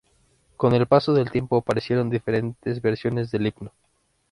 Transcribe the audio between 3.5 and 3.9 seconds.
himno.